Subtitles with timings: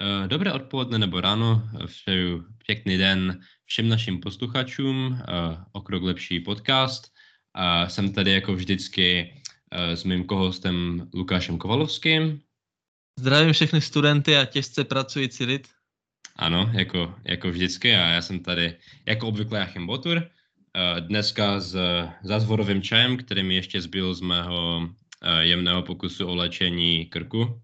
[0.00, 5.24] Eh, dobré odpoledne nebo ráno, eh, přeju pěkný den všem našim posluchačům, eh,
[5.72, 7.12] o krok lepší podcast.
[7.88, 9.34] Jsem tady jako vždycky
[9.72, 12.40] s mým kohostem Lukášem Kovalovským.
[13.18, 15.68] Zdravím všechny studenty a těžce pracující lid.
[16.36, 20.30] Ano, jako, jako vždycky a já jsem tady jako obvykle Jachim Botur.
[21.00, 21.76] Dneska s
[22.22, 24.88] zázvorovým čajem, který mi ještě zbyl z mého
[25.40, 27.62] jemného pokusu o léčení krku.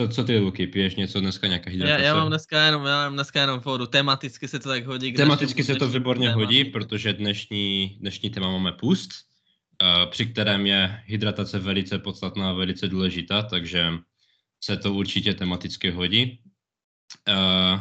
[0.00, 2.02] Co, co ty, Luky, piješ něco dneska, nějaká hydratace?
[2.02, 5.12] Já, já mám dneska jenom, já mám dneska jenom vodu, tematicky se to tak hodí.
[5.12, 6.34] Tematicky se to výborně téma.
[6.34, 9.10] hodí, protože dnešní, dnešní téma máme pust,
[9.82, 13.92] uh, při kterém je hydratace velice podstatná a velice důležitá, takže
[14.64, 16.40] se to určitě tematicky hodí.
[17.28, 17.80] Uh,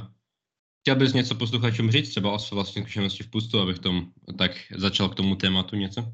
[0.81, 4.51] chtěl bys něco posluchačům říct, třeba o své vlastní zkušenosti v pustu, abych tom tak
[4.75, 6.13] začal k tomu tématu něco?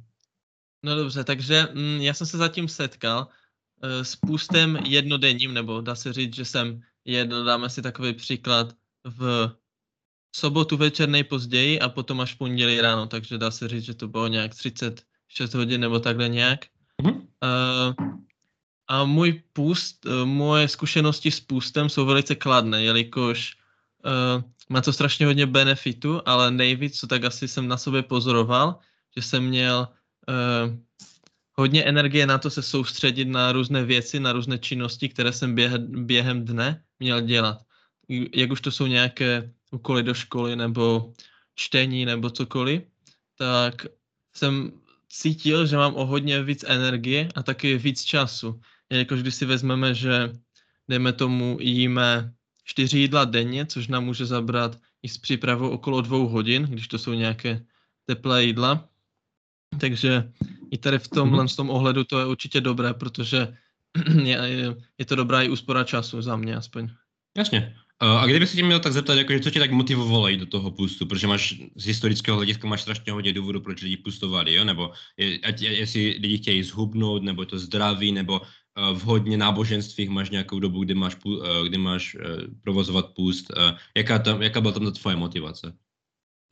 [0.83, 3.44] No dobře, takže mm, já jsem se zatím setkal Eh,
[3.83, 8.73] s půstem jednodenním, nebo dá se říct, že jsem jedl, dáme si takový příklad,
[9.05, 9.51] v
[10.35, 14.27] sobotu večer nejpozději a potom až pondělí ráno, takže dá se říct, že to bylo
[14.27, 16.65] nějak 36 hodin nebo takhle nějak.
[17.01, 17.15] Mm-hmm.
[17.15, 18.15] Uh,
[18.87, 23.57] a můj půst, uh, moje zkušenosti s půstem jsou velice kladné, jelikož
[24.05, 28.79] uh, má to strašně hodně benefitu, ale nejvíc, co tak asi jsem na sobě pozoroval,
[29.15, 29.87] že jsem měl
[30.27, 30.77] uh,
[31.57, 35.55] hodně energie na to se soustředit na různé věci, na různé činnosti, které jsem
[36.05, 37.61] během, dne měl dělat.
[38.33, 41.13] Jak už to jsou nějaké úkoly do školy nebo
[41.55, 42.83] čtení nebo cokoliv,
[43.37, 43.85] tak
[44.35, 44.71] jsem
[45.09, 48.59] cítil, že mám o hodně víc energie a taky víc času.
[48.89, 50.31] Jelikož když si vezmeme, že
[50.87, 52.33] dejme tomu jíme
[52.63, 56.99] čtyři jídla denně, což nám může zabrat i s přípravou okolo dvou hodin, když to
[56.99, 57.65] jsou nějaké
[58.05, 58.89] teplé jídla,
[59.79, 60.31] takže
[60.71, 61.55] i tady v tomhle mm-hmm.
[61.55, 63.57] tom ohledu to je určitě dobré, protože
[64.23, 66.89] je, je, je to dobrá i úspora času za mě aspoň.
[67.37, 67.75] Jasně.
[67.99, 70.71] A kdyby se tě měl tak zeptat, jakože co tě tak motivovalo jít do toho
[70.71, 74.63] pustu, protože máš z historického hlediska máš strašně hodně důvodů, proč lidi pustovali, jo?
[74.63, 79.37] nebo je, ať, jestli lidi chtějí zhubnout, nebo je to zdraví, nebo uh, v hodně
[79.37, 82.21] náboženstvích máš nějakou dobu, kdy máš, uh, kdy máš uh,
[82.63, 83.51] provozovat půst.
[83.97, 85.73] Jaká, tam, jaká byla tam ta tvoje motivace?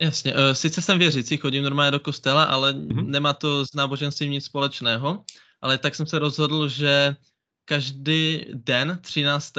[0.02, 3.06] Jasně, uh, sice jsem věřící, chodím normálně do kostela, ale mm-hmm.
[3.06, 5.24] nemá to s náboženstvím nic společného,
[5.62, 7.16] ale tak jsem se rozhodl, že
[7.64, 9.52] každý den 13.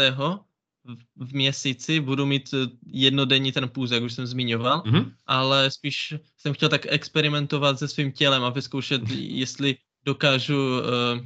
[1.15, 5.11] v měsíci budu mít eh, jednodenní ten půz, jak už jsem zmiňoval, mm-hmm.
[5.25, 9.75] ale spíš jsem chtěl tak experimentovat se svým tělem a vyzkoušet, jestli
[10.05, 11.25] dokážu, uh,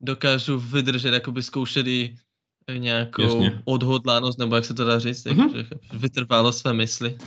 [0.00, 2.16] dokážu vydržet, jakoby zkoušet i
[2.78, 3.62] nějakou Jasně.
[3.64, 5.66] odhodlánost, nebo jak se to dá říct, mm-hmm.
[5.92, 7.18] vytrvalo své mysli.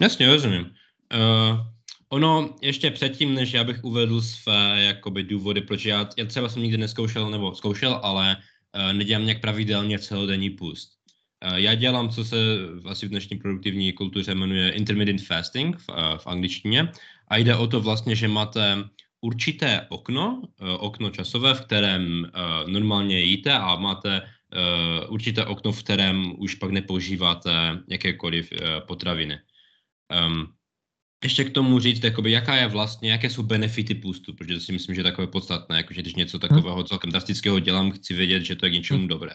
[0.00, 0.62] Jasně, rozumím.
[0.62, 1.60] Uh,
[2.08, 6.62] ono ještě předtím, než já bych uvedl své jakoby, důvody, proč já, já třeba jsem
[6.62, 10.90] nikdy neskoušel, nebo zkoušel, ale uh, nedělám nějak pravidelně celodenní půst.
[11.50, 12.36] Uh, já dělám, co se
[12.84, 16.92] asi v dnešní produktivní kultuře jmenuje intermittent fasting v, uh, v angličtině
[17.28, 18.84] a jde o to vlastně, že máte
[19.20, 25.72] určité okno, uh, okno časové, v kterém uh, normálně jíte a máte uh, určité okno,
[25.72, 29.38] v kterém už pak nepoužíváte jakékoliv uh, potraviny.
[30.10, 30.52] Um,
[31.24, 34.72] ještě k tomu říct, jakoby, jaká je vlastně, jaké jsou benefity půstu, protože to si
[34.72, 38.56] myslím, že je takové podstatné, jakože když něco takového celkem drastického dělám, chci vědět, že
[38.56, 39.32] to je k něčemu dobré.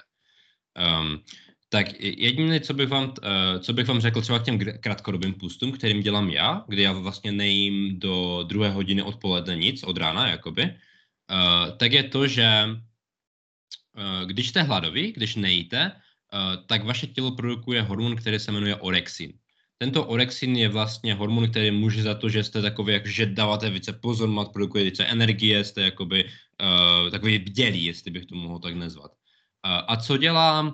[1.02, 1.24] Um,
[1.69, 5.72] tak jediné, co bych, vám, uh, co bych vám řekl třeba k těm krátkodobým půstům,
[5.72, 10.63] kterým dělám já, kdy já vlastně nejím do druhé hodiny odpoledne nic, od rána jakoby,
[10.63, 17.36] uh, tak je to, že uh, když jste hladoví, když nejíte, uh, tak vaše tělo
[17.36, 19.34] produkuje hormon, který se jmenuje orexin.
[19.78, 23.69] Tento orexin je vlastně hormon, který může za to, že jste takový, jak, že dáváte
[23.69, 28.59] více pozor, máte produkuje více energie, jste jakoby uh, takový bdělý, jestli bych to mohl
[28.59, 29.12] tak nazvat.
[29.12, 30.72] Uh, a co dělá uh,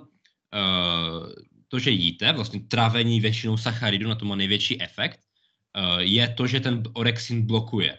[1.68, 5.20] to, že jíte, vlastně trávení většinou sacharidu, na to má největší efekt,
[5.78, 7.98] uh, je to, že ten orexin blokuje.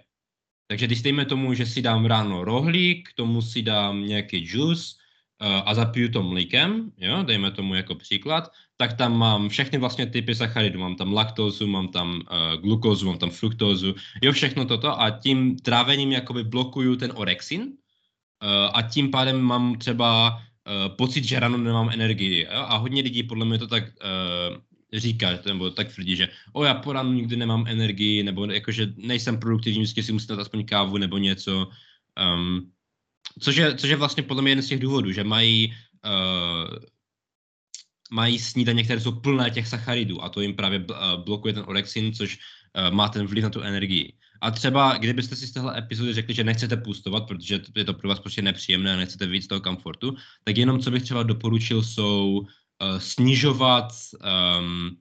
[0.67, 4.95] Takže když dejme tomu, že si dám ráno rohlík, k tomu si dám nějaký juice,
[5.65, 10.35] a zapiju to mlíkem, jo, dejme tomu jako příklad, tak tam mám všechny vlastně typy
[10.35, 10.79] sacharidů.
[10.79, 15.59] Mám tam laktózu, mám tam uh, glukózu, mám tam fruktózu, jo, všechno toto a tím
[15.59, 17.69] trávením jakoby blokuju ten orexin uh,
[18.73, 22.43] a tím pádem mám třeba uh, pocit, že ráno nemám energii.
[22.43, 22.65] Jo?
[22.67, 24.57] A hodně lidí podle mě to tak uh,
[24.93, 29.39] říká, nebo tak tvrdí, že o já po ránu nikdy nemám energii, nebo jakože nejsem
[29.39, 31.67] produktivní, vždycky si musím dát aspoň kávu nebo něco.
[32.35, 32.71] Um,
[33.39, 35.73] což, je, což je vlastně podle mě jeden z těch důvodů, že mají
[36.05, 36.77] uh,
[38.13, 42.13] mají snídaně, které jsou plné těch sacharidů a to jim právě eh, blokuje ten orexin,
[42.13, 42.39] což
[42.73, 44.13] eh, má ten vliv na tu energii.
[44.41, 48.09] A třeba, kdybyste si z téhle epizody řekli, že nechcete půstovat, protože je to pro
[48.09, 52.39] vás prostě nepříjemné a nechcete víc toho komfortu, tak jenom co bych třeba doporučil jsou
[52.39, 52.45] uh,
[52.97, 53.93] snižovat
[54.59, 54.97] um,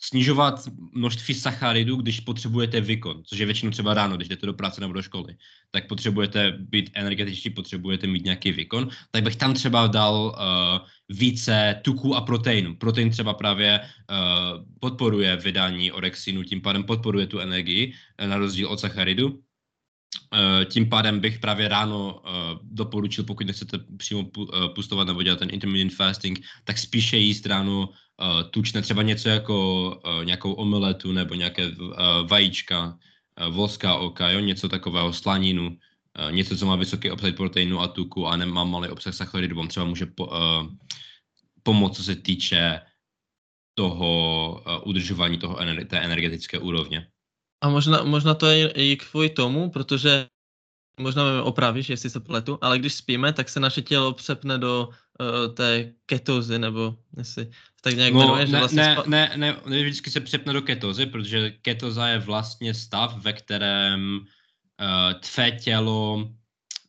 [0.00, 4.80] snižovat množství sacharidů, když potřebujete výkon, což je většinou třeba ráno, když jdete do práce
[4.80, 5.36] nebo do školy,
[5.70, 11.80] tak potřebujete být energetičtí, potřebujete mít nějaký výkon, tak bych tam třeba dal uh, více
[11.84, 12.76] tuků a proteinu.
[12.76, 17.92] Protein třeba právě uh, podporuje vydání orexinu, tím pádem podporuje tu energii,
[18.26, 19.40] na rozdíl od sacharidu.
[20.64, 22.22] Tím pádem bych právě ráno
[22.62, 27.88] doporučil, pokud nechcete přímo pu- pustovat nebo dělat ten intermittent fasting, tak spíše jíst ráno
[28.20, 29.56] uh, tučné, třeba něco jako
[29.90, 31.96] uh, nějakou omeletu nebo nějaké uh,
[32.28, 32.98] vajíčka,
[33.40, 37.88] uh, volská oka, jo, něco takového, slaninu, uh, něco, co má vysoký obsah proteinu a
[37.88, 40.66] tuku a nemá malý obsah sacharidu, vám třeba může po, uh,
[41.62, 42.80] pomoct, co se týče
[43.74, 45.58] toho uh, udržování toho,
[45.88, 47.06] té energetické úrovně.
[47.60, 50.26] A možná, možná to je i kvůli tomu, protože
[51.00, 54.88] možná mě opravíš, jestli se pletu, ale když spíme, tak se naše tělo přepne do
[55.20, 57.50] uh, té ketozy, nebo jestli
[57.82, 61.06] tak nějak no, jmenuje, ne, vlastně ne, ne, ne, ne, vždycky se přepne do ketozy,
[61.06, 66.14] protože ketoza je vlastně stav, ve kterém uh, tvé tělo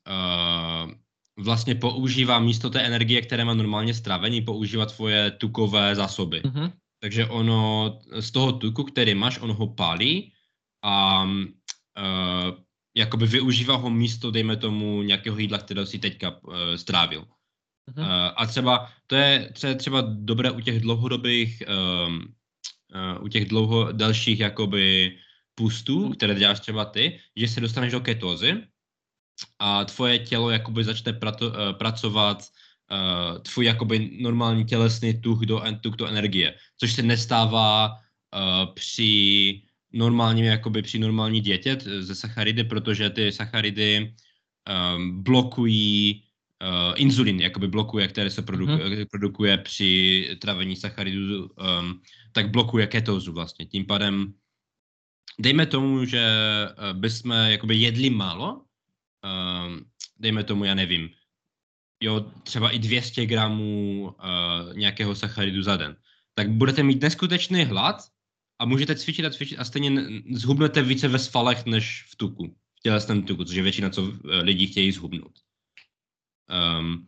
[0.07, 0.91] uh,
[1.39, 6.41] vlastně používá místo té energie, které má normálně stravení, používá tvoje tukové zásoby.
[6.41, 6.71] Mm-hmm.
[7.01, 10.33] Takže ono z toho tuku, který máš, on ho pálí
[10.83, 12.51] a uh,
[12.97, 17.25] jakoby využívá ho místo, dejme tomu, nějakého jídla, které si teďka uh, strávil.
[17.97, 18.05] Uh,
[18.35, 21.63] a třeba to je třeba, třeba dobré u těch dlouhodobých,
[22.07, 22.33] um,
[23.17, 25.17] uh, u těch dlouho dalších jakoby
[25.55, 26.15] pustů, uh-huh.
[26.15, 28.63] které děláš třeba ty, že se dostaneš do ketózy
[29.59, 32.43] a tvoje tělo jakoby začne prato, uh, pracovat
[32.91, 39.61] uh, tvůj jakoby normální tělesný tuk do, tuk do energie, což se nestává uh, při
[39.93, 44.15] normálním, jakoby při normální dietě ze sacharidy, protože ty sacharidy
[44.95, 46.23] um, blokují
[46.61, 49.05] uh, inzulin, jakoby blokuje, které se produku, mm-hmm.
[49.11, 53.65] produkuje při travení sacharidů, um, tak blokuje ketózu vlastně.
[53.65, 54.33] Tím pádem
[55.39, 56.23] dejme tomu, že
[56.69, 59.85] uh, bychom jakoby jedli málo, um,
[60.19, 61.09] dejme tomu, já nevím,
[62.03, 65.95] jo, třeba i 200 gramů uh, nějakého sacharidu za den,
[66.33, 67.95] tak budete mít neskutečný hlad
[68.59, 69.91] a můžete cvičit a cvičit a stejně
[70.31, 74.41] zhubnete více ve svalech než v tuku, v tělesném tuku, což je většina, co eh,
[74.41, 75.31] lidi chtějí zhubnout.
[76.51, 77.07] Um,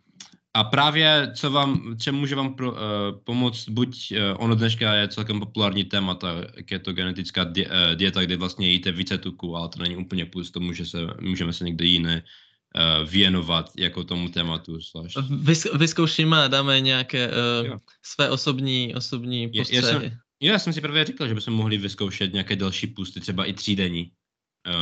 [0.53, 2.77] a právě, co vám, čemu může vám pro, uh,
[3.23, 6.35] pomoct, buď uh, ono dneška je celkem populární téma, ta
[6.65, 10.73] ketogenetická die, uh, dieta, kde vlastně jíte více tuku, ale to není úplně plus tomu,
[10.73, 14.79] že se, můžeme se někde jiné uh, věnovat jako tomu tématu.
[14.79, 15.17] Zvlášť.
[15.29, 19.85] Vys, vyzkoušíme a dáme nějaké uh, své osobní, osobní postřehy.
[19.85, 22.87] Já, já, jsem, Jo, já jsem si právě říkal, že bychom mohli vyzkoušet nějaké další
[22.87, 24.11] pusty, třeba i třídenní.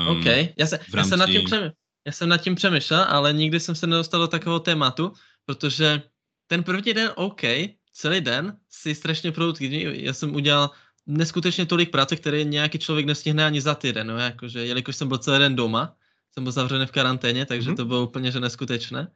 [0.07, 0.25] Um, OK,
[0.57, 0.97] já, se, rámci...
[0.97, 1.71] já, jsem nad tím přemýšlel,
[2.06, 5.13] já jsem nad tím přemýšlel, ale nikdy jsem se nedostal do takového tématu,
[5.45, 6.01] protože
[6.48, 7.42] ten první den OK,
[7.94, 10.69] celý den si strašně produktivní, já jsem udělal
[11.06, 15.18] neskutečně tolik práce, které nějaký člověk nestihne ani za týden, no, jakože, jelikož jsem byl
[15.18, 15.95] celý den doma,
[16.33, 17.75] jsem byl zavřený v karanténě, takže mm-hmm.
[17.75, 19.07] to bylo úplně že neskutečné.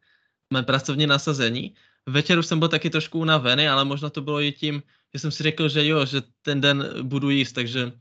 [0.54, 1.74] Mé pracovní nasazení.
[2.06, 4.84] Večer už jsem byl taky trošku unavený, ale možná to bylo i tím,
[5.14, 7.92] že jsem si řekl, že jo, že ten den budu jíst, takže uh,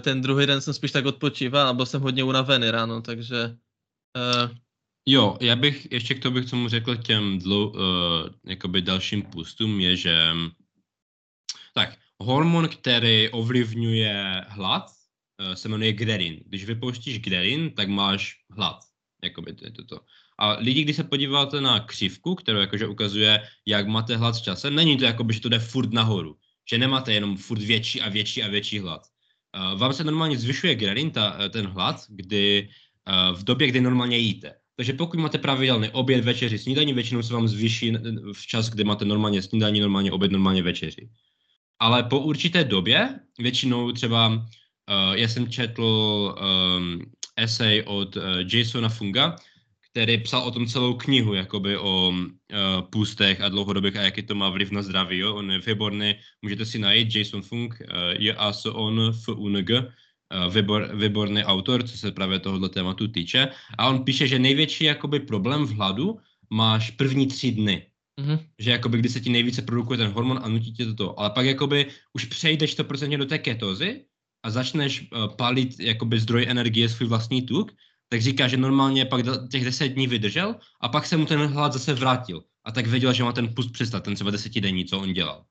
[0.00, 3.56] ten druhý den jsem spíš tak odpočíval a byl jsem hodně unavený ráno, takže...
[4.16, 4.50] Uh...
[5.06, 7.78] Jo, já bych ještě k tomu bych tomu řekl těm dlou, uh,
[8.46, 10.32] jakoby dalším pustům je, že
[11.74, 14.90] tak, hormon, který ovlivňuje hlad,
[15.40, 16.40] uh, se jmenuje grelin.
[16.46, 18.80] Když vypouštíš grelin, tak máš hlad.
[19.24, 19.84] Jakoby to je to.
[19.84, 20.00] to.
[20.38, 24.74] A lidi, když se podíváte na křivku, kterou jakože ukazuje, jak máte hlad s časem,
[24.74, 26.36] není to jako, že to jde furt nahoru.
[26.70, 29.02] Že nemáte jenom furt větší a větší a větší hlad.
[29.56, 32.68] Uh, vám se normálně zvyšuje grelin, ta, ten hlad, kdy
[33.34, 34.52] v době, kdy normálně jíte.
[34.80, 37.92] Takže pokud máte pravidelný oběd, večeři, snídaní, většinou se vám zvýší
[38.32, 41.08] v čas, kdy máte normálně snídaní, normálně oběd, normálně večeři.
[41.78, 47.04] Ale po určité době, většinou třeba, uh, já jsem četl um,
[47.36, 49.36] esej od uh, Jasona Funga,
[49.90, 52.26] který psal o tom celou knihu, jakoby o uh,
[52.90, 55.18] půstech a dlouhodobých a jaký to má vliv na zdraví.
[55.18, 55.34] Jo?
[55.34, 59.84] On je výborný, můžete si najít Jason Funk, uh, je as on f UNG, uh,
[60.54, 63.48] výbor, výborný autor, co se právě tohoto tématu týče.
[63.78, 66.18] A on píše, že největší jakoby problém v hladu
[66.50, 67.86] máš první tři dny.
[68.20, 68.38] Mm-hmm.
[68.58, 71.20] Že jakoby, kdy se ti nejvíce produkuje ten hormon a nutí tě to.
[71.20, 74.04] Ale pak jakoby už přejdeš to procentně do té ketozy
[74.42, 77.72] a začneš uh, palit jakoby zdroj energie svůj vlastní tuk,
[78.08, 81.72] tak říká, že normálně pak těch deset dní vydržel a pak se mu ten hlad
[81.72, 82.42] zase vrátil.
[82.64, 85.44] A tak věděl, že má ten pust přestat, ten třeba desetidenní, co on dělal.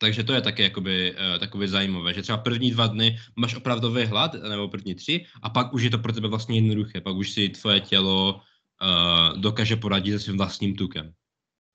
[0.00, 4.04] Takže to je taky jakoby, uh, takový zajímavé, že třeba první dva dny máš opravdový
[4.08, 7.30] hlad, nebo první tři, a pak už je to pro tebe vlastně jednoduché, pak už
[7.30, 8.40] si tvoje tělo
[8.80, 11.12] uh, dokáže poradit se svým vlastním tukem.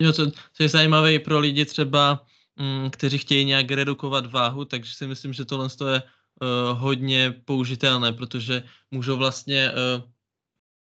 [0.01, 2.25] Jo, to, to je zajímavé i pro lidi třeba,
[2.58, 8.13] mm, kteří chtějí nějak redukovat váhu, takže si myslím, že tohle je uh, hodně použitelné,
[8.13, 10.01] protože můžou vlastně uh,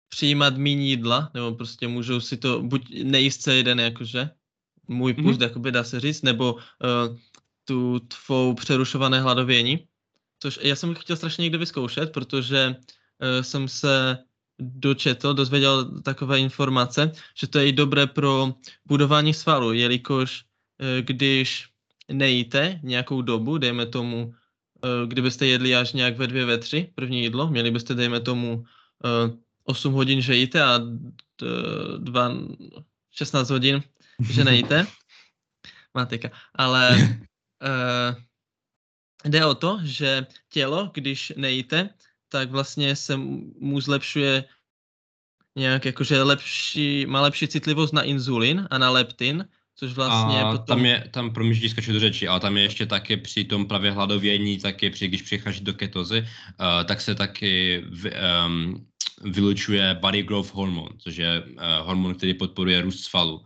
[0.09, 4.31] přijímat méně jídla, nebo prostě můžou si to buď nejíst celý den, jakože,
[4.93, 5.43] můj půst, mm-hmm.
[5.43, 6.61] jakoby dá se říct, nebo uh,
[7.65, 9.87] tu tvou přerušované hladovění,
[10.39, 14.19] což já jsem chtěl strašně někde vyzkoušet, protože uh, jsem se
[14.59, 18.55] dočetl, dozvěděl takové informace, že to je i dobré pro
[18.87, 20.45] budování svalu, jelikož
[20.81, 21.69] uh, když
[22.09, 27.23] nejíte nějakou dobu, dejme tomu, uh, kdybyste jedli až nějak ve dvě, ve tři, první
[27.23, 28.65] jídlo, měli byste, dejme tomu,
[29.05, 29.35] uh,
[29.65, 30.81] 8 hodin, že jíte a
[31.99, 32.33] dva,
[33.11, 33.83] 16 hodin,
[34.31, 34.87] že nejíte.
[35.95, 36.31] Matika.
[36.55, 36.97] Ale
[37.63, 38.23] uh,
[39.31, 41.91] jde o to, že tělo, když nejíte,
[42.29, 44.45] tak vlastně se mu zlepšuje
[45.59, 50.67] nějak jakože lepší, má lepší citlivost na inzulin a na leptin, což vlastně a potom...
[50.67, 51.55] tam je, tam pro mě
[51.93, 55.61] do řeči, ale tam je ještě taky při tom právě hladovění, taky při, když přichází
[55.61, 58.11] do ketozy, uh, tak se taky v,
[58.47, 58.87] um,
[59.23, 63.45] vylučuje body growth hormone, což je uh, hormon, který podporuje růst svalu.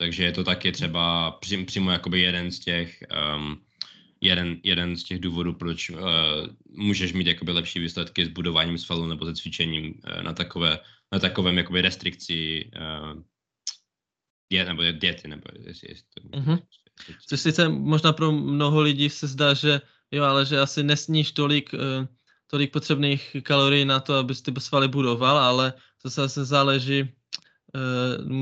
[0.00, 3.04] Takže je to taky třeba přím, přímo jakoby jeden z těch
[3.36, 3.60] um,
[4.20, 5.98] jeden, jeden z těch důvodů, proč uh,
[6.70, 10.78] můžeš mít jakoby lepší výsledky s budováním svalu nebo se cvičením uh, na, takové,
[11.12, 13.22] na takovém jakoby restrikci uh,
[14.52, 16.28] diet, nebo diety, nebo jestli, jestli to...
[16.28, 16.62] Mm-hmm.
[17.28, 19.80] Což sice možná pro mnoho lidí se zdá, že
[20.10, 22.06] jo, ale že asi nesníš tolik uh,
[22.50, 27.08] tolik potřebných kalorií na to, abys ty svaly budoval, ale to zase záleží,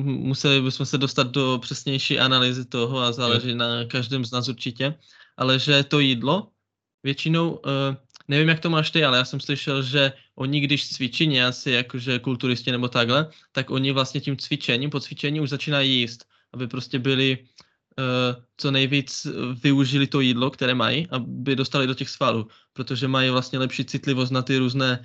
[0.02, 4.94] museli bychom se dostat do přesnější analýzy toho a záleží na každém z nás určitě,
[5.37, 6.49] ale že to jídlo
[7.02, 7.61] většinou, uh,
[8.28, 12.18] nevím, jak to máš ty, ale já jsem slyšel, že oni, když cvičí nějací jakože
[12.18, 16.99] kulturisti nebo takhle, tak oni vlastně tím cvičením, po cvičení už začínají jíst, aby prostě
[16.99, 19.26] byli uh, co nejvíc
[19.62, 24.32] využili to jídlo, které mají, aby dostali do těch svalů, protože mají vlastně lepší citlivost
[24.32, 25.04] na ty různé,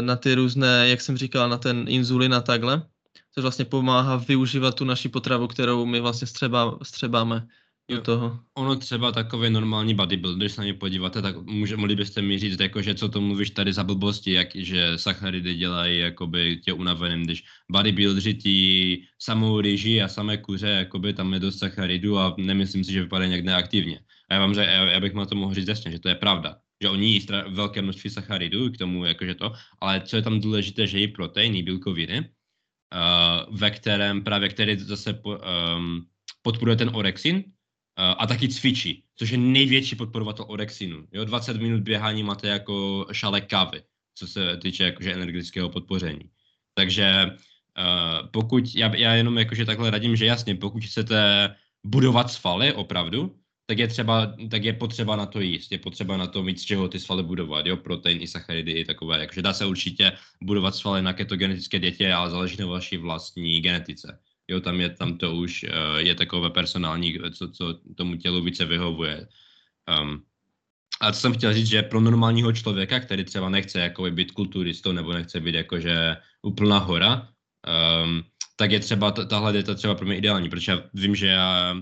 [0.00, 2.82] na ty různé, jak jsem říkal, na ten inzulin a takhle,
[3.34, 7.46] což vlastně pomáhá využívat tu naši potravu, kterou my vlastně střeba, střebáme
[7.90, 8.40] do toho.
[8.54, 12.38] Ono třeba takový normální bodybuilder, když se na ně podíváte, tak může, mohli byste mi
[12.38, 16.72] říct, jako, že co to mluvíš tady za blbosti, jak, že sacharidy dělají jakoby tě
[16.72, 22.34] unaveným, když bodybuilderi tí samou ryži a samé kuře, jakoby tam je dost sacharidů a
[22.38, 24.00] nemyslím si, že vypadají nějak neaktivně.
[24.30, 26.14] A já vám že, já, já bych na to mohl říct jasně, že to je
[26.14, 26.56] pravda.
[26.84, 30.86] Že oni jí velké množství sacharidů k tomu, jakože to, ale co je tam důležité,
[30.86, 36.04] že jí proteiny, bílkoviny, uh, ve kterém právě, který zase po, um,
[36.42, 37.44] podporuje ten orexin,
[37.98, 41.06] Eh, a taky cvičí, což je největší podporovatel orexinu.
[41.12, 43.82] Jo, 20 minut běhání máte jako šalek kávy,
[44.14, 46.30] co se týče jakože energetického podpoření.
[46.74, 51.54] Takže uh, pokud, já, já jenom jakože takhle radím, že jasně, pokud chcete
[51.86, 56.26] budovat svaly opravdu, tak je třeba, tak je potřeba na to jíst, je potřeba na
[56.26, 59.52] to mít z čeho ty svaly budovat, jo, protein i sacharidy i takové, jakože dá
[59.52, 64.18] se určitě budovat svaly na ketogenetické dětě, ale záleží na vaší vlastní genetice.
[64.48, 68.64] Jo, tam je, tam to už uh, je takové personální, co, co tomu tělu více
[68.64, 69.28] vyhovuje.
[70.00, 70.22] Um,
[71.00, 74.92] a co jsem chtěl říct, že pro normálního člověka, který třeba nechce jako být kulturistou
[74.92, 77.28] nebo nechce být jakože úplná hora,
[78.04, 78.24] um,
[78.56, 81.76] tak je třeba, tahle dieta třeba pro mě ideální, protože já vím, že já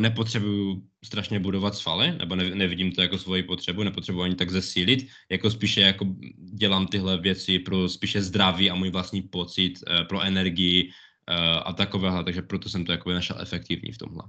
[0.00, 5.08] nepotřebuju strašně budovat svaly, nebo ne, nevidím to jako svoji potřebu, nepotřebuji ani tak zesílit,
[5.30, 6.06] jako spíše jako
[6.54, 10.90] dělám tyhle věci pro spíše zdraví a můj vlastní pocit, uh, pro energii,
[11.28, 14.22] Eh, a takového, takže proto jsem to jako našel efektivní v tomhle.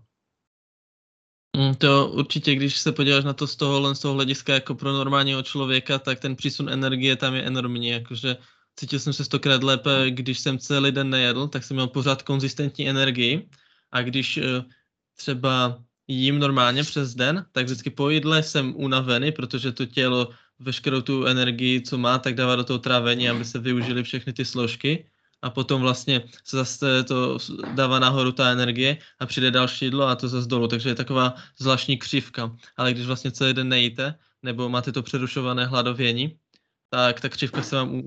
[1.57, 4.93] Mm, to určitě, když se podíváš na to z toho, z toho hlediska jako pro
[4.93, 8.37] normálního člověka, tak ten přísun energie tam je enormní, jakože
[8.75, 12.89] cítil jsem se stokrát lépe, když jsem celý den nejedl, tak jsem měl pořád konzistentní
[12.89, 13.49] energii
[13.91, 14.63] a když eh,
[15.19, 21.01] třeba jím normálně přes den, tak vždycky po jídle jsem unavený, protože to tělo veškerou
[21.01, 25.05] tu energii, co má, tak dává do toho trávení, aby se využili všechny ty složky
[25.41, 27.37] a potom vlastně se zase to
[27.75, 31.35] dává nahoru ta energie a přijde další jídlo a to zase dolů, takže je taková
[31.59, 32.55] zvláštní křivka.
[32.77, 36.39] Ale když vlastně celý den nejíte, nebo máte to přerušované hladovění,
[36.89, 38.01] tak ta křivka se vám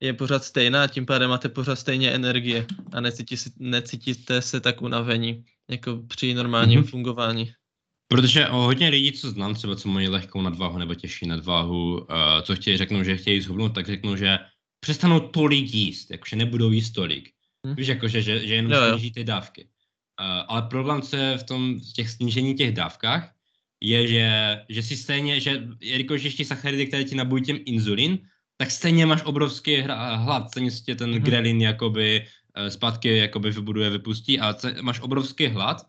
[0.00, 4.82] je pořád stejná a tím pádem máte pořád stejně energie a necítí, necítíte se tak
[4.82, 6.90] unavení, jako při normálním mm-hmm.
[6.90, 7.52] fungování.
[8.08, 12.06] Protože o hodně lidí, co znám, třeba co mají lehkou nadváhu nebo těžší nadváhu, uh,
[12.42, 14.38] co chtějí, řeknou, že chtějí zhubnout, tak řeknou, že
[14.80, 17.30] přestanou tolik jíst, jakože nebudou jíst tolik.
[17.66, 17.74] Hmm.
[17.74, 19.64] Víš, jakože, že, že jenom jo, sníží ty dávky.
[19.64, 23.32] Uh, ale problém, co je v tom, v těch snížení těch dávkách,
[23.80, 24.28] je, že,
[24.68, 28.18] že si stejně, že jelikož ještě sacharidy, které ti nabují tím inzulin,
[28.56, 29.80] tak stejně máš obrovský
[30.16, 31.22] hlad, stejně si tě ten hmm.
[31.22, 32.26] grelin jakoby
[32.58, 35.86] uh, zpátky jakoby vybuduje, vypustí a ce, máš obrovský hlad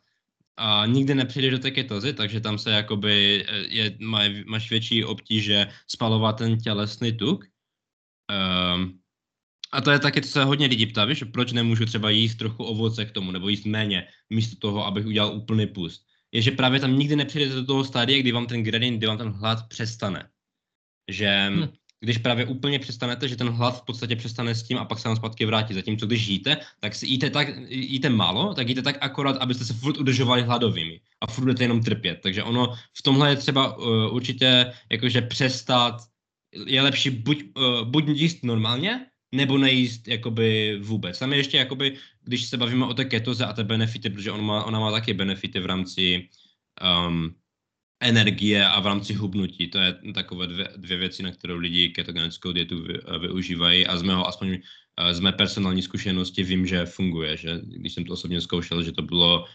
[0.57, 5.67] a nikdy nepřijdeš do té ketozy, takže tam se jakoby je, maj, máš větší obtíže
[5.87, 7.45] spalovat ten tělesný tuk.
[8.75, 8.99] Um,
[9.71, 12.63] a to je taky, co se hodně lidí ptá, víš, proč nemůžu třeba jíst trochu
[12.63, 16.05] ovoce k tomu, nebo jíst méně, místo toho, abych udělal úplný pust.
[16.31, 19.17] Je, že právě tam nikdy nepřijdete do toho stádia, kdy vám ten gradient, kdy vám
[19.17, 20.29] ten hlad přestane.
[21.07, 21.67] Že hmm.
[21.99, 25.07] Když právě úplně přestanete, že ten hlad v podstatě přestane s tím a pak se
[25.07, 25.73] vám zpátky vrátí.
[25.73, 29.73] Zatímco když jíte, tak si jíte, tak, jíte málo, tak jíte tak akorát, abyste se
[29.73, 32.19] furt udržovali hladovými a furt budete jenom trpět.
[32.23, 36.01] Takže ono v tomhle je třeba uh, určitě jakože přestat,
[36.65, 41.19] je lepší buď, uh, buď jíst normálně, nebo nejíst jakoby vůbec.
[41.19, 44.45] Tam je ještě jakoby, když se bavíme o té ketoze a té benefity, protože on
[44.45, 46.29] má, ona má taky benefity v rámci
[47.07, 47.35] um,
[47.99, 49.67] energie a v rámci hubnutí.
[49.67, 54.01] To je takové dvě, dvě věci, na které lidi ketogenickou dietu vy, využívají a z
[54.01, 58.41] mého aspoň uh, z mé personální zkušenosti vím, že funguje, že když jsem to osobně
[58.41, 59.45] zkoušel, že to bylo uh,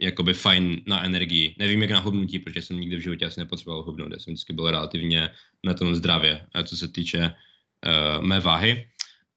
[0.00, 1.54] jakoby fajn na energii.
[1.58, 4.52] Nevím, jak na hubnutí, protože jsem nikdy v životě asi nepotřeboval hubnout, já jsem vždycky
[4.52, 5.30] byl relativně
[5.64, 6.46] na tom zdravě.
[6.64, 8.86] Co se týče uh, mé váhy.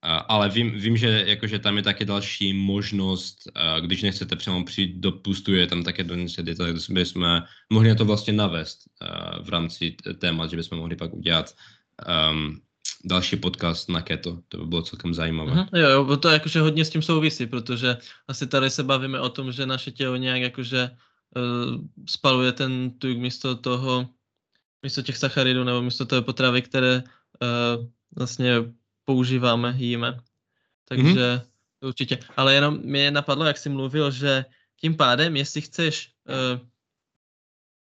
[0.04, 4.64] Uh, ale vím, vím, že jakože tam je taky další možnost, uh, když nechcete přímo
[4.64, 7.42] přijít do pustu, je tam také do dieta, kde bychom
[7.72, 11.54] mohli na to vlastně navést uh, v rámci témat, že bychom mohli pak udělat
[12.30, 12.60] um,
[13.04, 14.38] další podcast na keto.
[14.48, 15.52] To by bylo celkem zajímavé.
[15.52, 15.78] Uh-huh.
[15.78, 17.96] Jo, jo, to jakože hodně s tím souvisí, protože
[18.28, 20.90] asi tady se bavíme o tom, že naše tělo nějak jakože
[21.36, 24.08] uh, spaluje ten tuk místo toho,
[24.82, 28.60] místo těch sacharidů nebo místo toho potravy, které uh, vlastně
[29.04, 30.18] používáme, jíme.
[30.84, 31.42] Takže mm-hmm.
[31.80, 32.18] určitě.
[32.36, 34.44] Ale jenom mě napadlo, jak jsi mluvil, že
[34.80, 36.60] tím pádem, jestli chceš uh,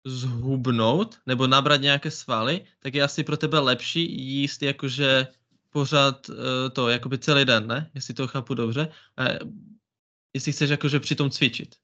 [0.05, 5.27] zhubnout nebo nabrat nějaké svaly, tak je asi pro tebe lepší jíst jakože
[5.69, 6.35] pořád uh,
[6.73, 7.91] to, jakoby celý den, ne?
[7.95, 8.87] Jestli to chápu dobře.
[9.17, 9.23] A
[10.33, 11.75] jestli chceš jakože přitom cvičit.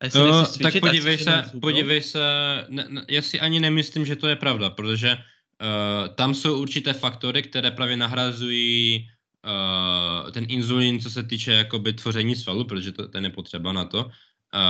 [0.00, 2.20] A jestli no, cvičit, tak podívej se, podívej se,
[2.68, 5.16] ne, ne, já si ani nemyslím, že to je pravda, protože
[5.62, 9.08] Uh, tam jsou určité faktory, které právě nahrazují
[9.46, 13.84] uh, ten inzulin, co se týče jakoby tvoření svalu, protože to, ten je potřeba na
[13.84, 14.10] to.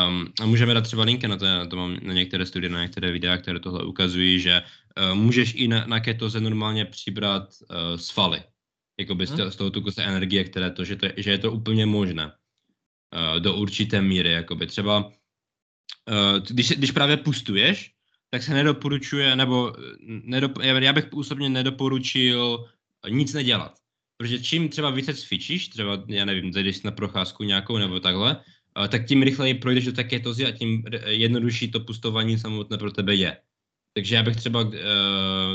[0.09, 2.83] Um, a můžeme dát třeba linky na to, na to mám na některé studie, na
[2.83, 7.97] některé videa, které tohle ukazují, že uh, můžeš i na, na ketoze normálně přibrat uh,
[7.97, 8.43] svaly,
[9.01, 9.51] jakoby hmm.
[9.51, 12.27] z, toho tuku z té energie, které to, že, to, že je to úplně možné
[12.27, 17.92] uh, do určité míry, jakoby třeba uh, když, když právě pustuješ,
[18.33, 19.73] tak se nedoporučuje, nebo
[20.07, 22.65] nedop, já bych osobně nedoporučil
[23.09, 23.75] nic nedělat.
[24.17, 28.37] Protože čím třeba více cvičíš, třeba, já nevím, zajdeš na procházku nějakou nebo takhle,
[28.89, 33.15] tak tím rychleji projdeš do té ketozy a tím jednodušší to pustování samotné pro tebe
[33.15, 33.37] je.
[33.95, 34.73] Takže já bych třeba uh,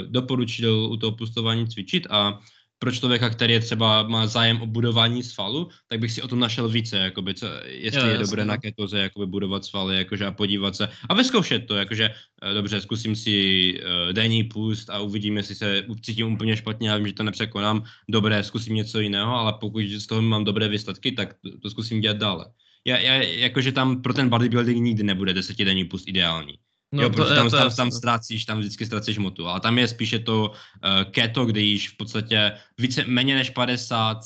[0.05, 2.39] doporučil u toho pustování cvičit a
[2.79, 6.39] pro člověka, který je třeba má zájem o budování svalu, tak bych si o tom
[6.39, 8.61] našel více, jakoby, co, jestli jo, je dobré na no.
[8.61, 12.09] ketoze jakoby budovat svaly, jakože a podívat se a vyzkoušet to, jakože
[12.43, 13.33] eh, dobře, zkusím si
[13.79, 17.83] uh, denní půst a uvidím, jestli se cítím úplně špatně, já vím, že to nepřekonám,
[18.09, 22.01] dobré, zkusím něco jiného, ale pokud z toho mám dobré výsledky, tak to, to zkusím
[22.01, 22.45] dělat dále.
[22.85, 26.57] Já, já, jakože tam pro ten bodybuilding nikdy nebude desetidenní půst ideální.
[26.91, 29.47] No, jo, protože to, tam, to, tam, tam ztrácíš, tam vždycky ztrácíš motu.
[29.47, 34.17] A tam je spíše to uh, keto, kde jíš v podstatě více, méně než 50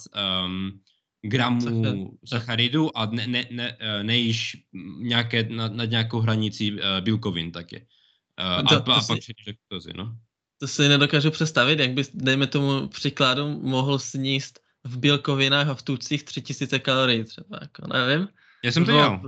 [0.45, 0.79] um,
[1.21, 4.57] gramů sacharidu a ne, ne, ne, eh, nejíš
[4.97, 7.87] nějaké, nad, nad nějakou hranicí uh, bílkovin taky.
[8.59, 10.17] Uh, to, a, to a si, pak přejdeš ketozy, no.
[10.57, 15.81] To si nedokážu představit, jak bys, dejme tomu příkladu, mohl sníst v bílkovinách a v
[15.81, 18.27] tucích 3000 kalorií třeba, jako nevím.
[18.63, 19.21] Já jsem to dělal.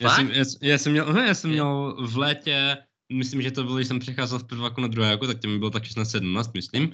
[0.00, 2.76] Já jsem, já, já, jsem měl, no, já jsem měl v létě,
[3.12, 5.70] myslím, že to bylo, když jsem přecházel z prváku na druháku, tak to mi bylo
[5.70, 6.92] tak 16-17, myslím.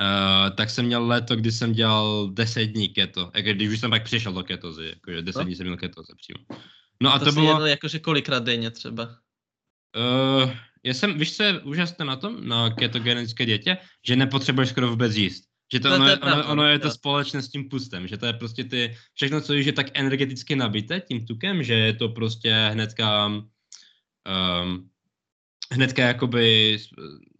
[0.00, 3.90] Uh, tak jsem měl léto, kdy jsem dělal 10 dní keto, jako když už jsem
[3.90, 5.44] pak přišel do ketozy, jakože 10 no?
[5.44, 6.60] dní jsem měl ketoze přímo.
[7.02, 7.50] No a to, to bylo...
[7.50, 9.04] Jedl jakože kolikrát denně třeba?
[9.96, 10.50] Uh,
[10.84, 15.16] já jsem, víš, co je úžasné na tom, na ketogenické dětě, že nepotřebuješ skoro vůbec
[15.16, 15.51] jíst.
[15.72, 18.26] Že to, to ono, je, ono, ono je to společné s tím pustem, že to
[18.26, 22.52] je prostě ty, všechno, co je tak energeticky nabité tím tukem, že je to prostě
[22.72, 24.88] hnedka, um,
[25.72, 26.78] hnedka jakoby,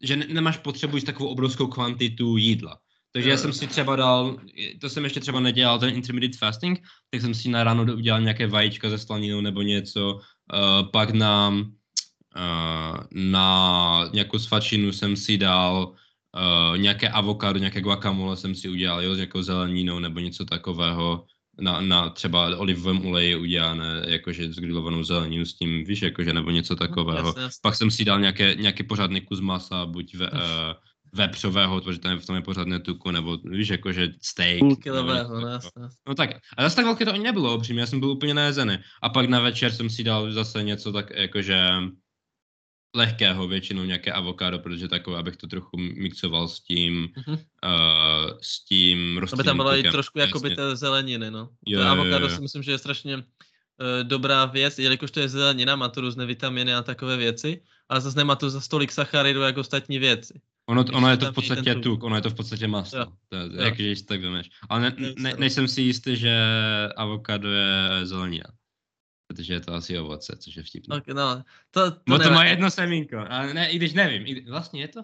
[0.03, 2.79] že ne, nemáš potřebu takovou obrovskou kvantitu jídla.
[3.13, 4.37] Takže já jsem si třeba dal,
[4.81, 8.47] to jsem ještě třeba nedělal, ten intermittent fasting, tak jsem si na ráno udělal nějaké
[8.47, 15.95] vajíčka ze slaninou nebo něco, uh, pak na, uh, na nějakou svačinu jsem si dal
[16.37, 21.25] uh, nějaké avokádo, nějaké guacamole jsem si udělal, jo, s nějakou zeleninou nebo něco takového,
[21.61, 26.51] na, na třeba olivovém oleji udělané, jakože s grilovanou zeleninu s tím, víš, jakože nebo
[26.51, 27.29] něco takového.
[27.29, 27.61] Jasne, jasne.
[27.63, 30.39] Pak jsem si dal nějaké, nějaký pořádný kus masa, buď ve, uh,
[31.15, 34.59] vepřového, protože tam v tom je pořád netuku, nebo víš, jakože steak.
[34.59, 35.59] Půlkilového, no.
[36.09, 38.79] No tak, a zase tak velké to ani nebylo, upřímně, já jsem byl úplně najezený.
[39.03, 41.71] A pak na večer jsem si dal zase něco tak, jakože
[42.95, 47.33] lehkého, většinou nějaké avokádo, protože takové, abych to trochu mixoval s tím, Mhm.
[47.35, 50.57] uh, s tím Aby tam bylo i trošku jakoby Jasně.
[50.57, 51.49] té zeleniny, no.
[51.67, 52.37] Jo, to avokádo jo.
[52.37, 53.23] si myslím, že je strašně uh,
[54.03, 58.19] dobrá věc, jelikož to je zelenina, má to různé vitaminy a takové věci, ale zase
[58.19, 60.41] nemá to za stolik sacharidů jako ostatní věci.
[60.67, 61.83] Ono, ono je to v podstatě tuk.
[61.83, 62.97] tuk, ono je to v podstatě maso.
[62.97, 63.07] Jo.
[63.29, 64.51] To jak když tak vemeš.
[64.69, 66.37] Ale ne, ne, nejsem si jistý, že
[66.97, 68.45] avokádo je zelenina.
[69.33, 70.97] Protože je to asi ovoce, což je vtipné.
[70.97, 74.23] Okay, no, to, to, No to má jedno semínko, ale ne, i když nevím.
[74.27, 75.01] I, vlastně je to?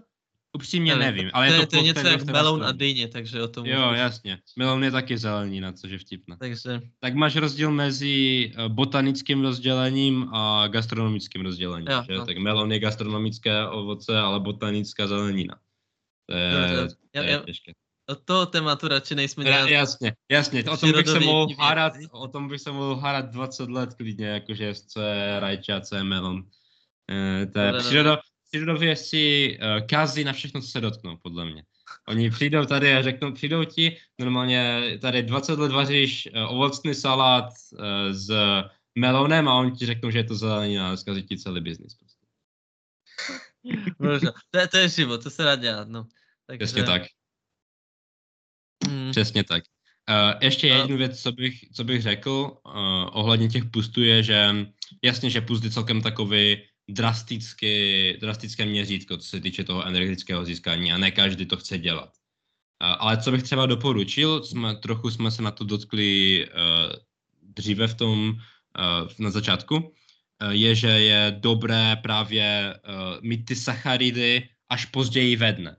[0.53, 3.09] Upřímně Nevím, nevím, ale to, je je, to, to je něco jak melon a dýně,
[3.09, 4.39] takže o tom Jo, můžu- jasně.
[4.57, 6.37] Melon je taky zelenina, což je vtipné.
[6.37, 11.89] Takže, Tak máš rozdíl mezi eh, botanickým rozdělením a gastronomickým rozdělením.
[11.91, 12.15] Jo, že?
[12.15, 12.27] no.
[12.27, 15.59] Tak melon je gastronomické ovoce, ale botanická zelenina.
[16.27, 16.89] To je, Dobře.
[16.89, 17.73] to Já- je já- těžké.
[18.09, 19.71] Od toho tématu radši nejsme Ja, nějak...
[19.71, 23.71] jasně, jasně, o tom bych se mohl hádat, o tom bych se mohl hádat 20
[23.71, 26.45] let klidně, jakože co je rajča, co je melon.
[27.11, 28.19] Eh, to je přírodo,
[28.51, 31.63] přírodovědci uh, kazí na všechno, co se dotknou, podle mě.
[32.09, 37.45] Oni přijdou tady a řeknou, přijdou ti, normálně tady 20 let vaříš uh, ovocný salát
[37.73, 38.31] uh, s
[38.99, 41.95] melonem a oni ti řeknou, že je to zelenina a zkazí ti celý biznis.
[41.95, 42.19] Prostě.
[44.51, 46.07] To, je, to je život, to se dá dělat, no.
[46.47, 47.03] Takže, Přesně tak.
[49.09, 49.65] Mm, Přesně tak.
[50.11, 52.73] Uh, ještě jednu věc, co bych, co bych řekl uh,
[53.13, 54.55] ohledně těch pustů je, že
[55.05, 56.57] jasně, že pust je celkem takový
[56.89, 62.09] drastický, drastické měřítko, co se týče toho energetického získání a ne každý to chce dělat.
[62.09, 66.93] Uh, ale co bych třeba doporučil, jsme, trochu jsme se na to dotkli uh,
[67.43, 73.57] dříve v tom, uh, na začátku, uh, je, že je dobré právě uh, mít ty
[73.57, 75.77] sacharidy až později ve dne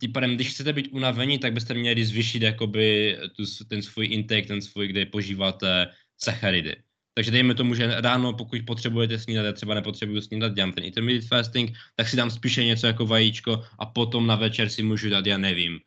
[0.00, 4.46] tím pádem, když chcete být unavení, tak byste měli zvýšit jakoby tu, ten svůj intake,
[4.46, 6.76] ten svůj, kde požíváte sacharidy.
[7.14, 11.28] Takže dejme tomu, že ráno, pokud potřebujete snídat, já třeba nepotřebuju snídat, dělám ten intermittent
[11.28, 15.26] fasting, tak si dám spíše něco jako vajíčko a potom na večer si můžu dát,
[15.26, 15.80] já nevím,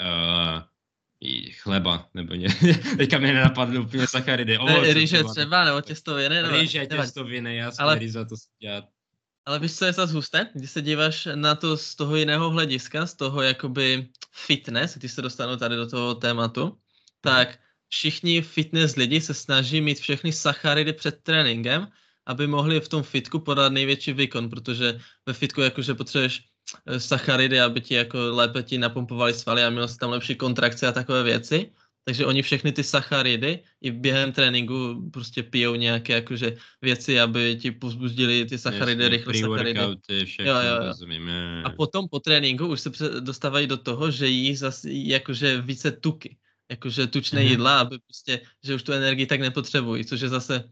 [0.00, 0.62] uh,
[1.50, 2.48] chleba, nebo ně.
[2.96, 4.52] Teďka mi nenapadly úplně sacharidy.
[4.52, 6.48] ne, ovoce rýže třeba, nebo těstoviny, nebo...
[6.48, 6.68] Nevadí.
[6.88, 8.84] těstoviny, jasně, Ale- rýza to si dělat.
[9.46, 10.50] Ale víš, co je zase husté?
[10.54, 15.22] Když se díváš na to z toho jiného hlediska, z toho jakoby fitness, když se
[15.22, 16.78] dostanu tady do toho tématu,
[17.20, 21.88] tak všichni fitness lidi se snaží mít všechny sacharidy před tréninkem,
[22.26, 26.42] aby mohli v tom fitku podat největší výkon, protože ve fitku jakože potřebuješ
[26.86, 30.86] eh, sacharidy, aby ti jako lépe ti napumpovali svaly a měl si tam lepší kontrakce
[30.86, 31.70] a takové věci.
[32.08, 37.70] Takže oni všechny ty sacharidy i během tréninku prostě pijou nějaké jakože věci, aby ti
[37.70, 39.80] pozbudili ty sacharidy, Jasně, rychle sacharidy.
[40.24, 40.86] všechno, Jo, jo, jo.
[40.86, 41.30] rozumím.
[41.64, 42.90] A potom po tréninku už se
[43.20, 46.36] dostávají do toho, že jí zase jakože více tuky,
[46.70, 47.48] jakože tučné Mhm.
[47.50, 50.64] jídla, aby prostě, že už tu energii tak nepotřebují, což je zase,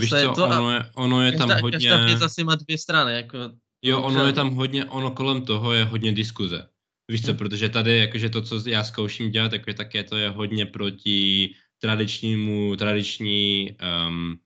[0.00, 2.54] Víš zase co, to ono je, ono je tam každá, hodně, každá věc asi má
[2.54, 3.38] dvě strany, jako
[3.82, 6.66] jo, ono je tam hodně, ono kolem toho je hodně diskuze.
[7.08, 7.36] Víš co, Hm.
[7.36, 11.50] protože tady, jakože to, co já zkouším dělat, tak je také to je hodně proti
[11.78, 13.76] tradičnímu, tradiční
[14.08, 14.38] um,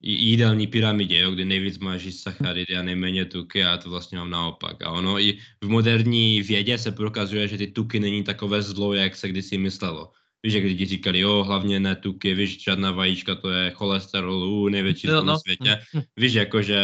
[0.00, 4.82] jídelní pyramidě, jo, kdy nejvíc máš sacharidy a nejméně tuky a to vlastně mám naopak.
[4.82, 9.16] A ono i v moderní vědě se prokazuje, že ty tuky není takové zlo, jak
[9.16, 10.12] se kdysi myslelo.
[10.42, 15.06] Víš, jak lidi říkali, jo, hlavně ne tuky, víš, žádná vajíčka, to je cholesterol, největší
[15.06, 15.38] Jo, zlo na no.
[15.38, 15.80] světě.
[16.16, 16.78] Víš, jakože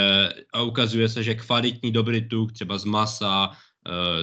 [0.53, 3.51] a ukazuje se, že kvalitní dobrý tuk, třeba z masa,